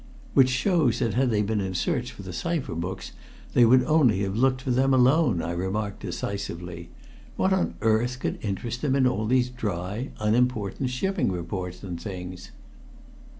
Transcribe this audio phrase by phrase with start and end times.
[0.33, 3.11] "Which shows that had they been in search for the cipher books
[3.53, 6.89] they would only have looked for them alone," I remarked decisively.
[7.35, 12.49] "What on earth could interest them in all these dry, unimportant shipping reports and things?"